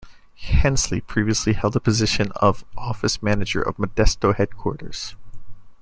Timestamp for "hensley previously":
0.39-1.53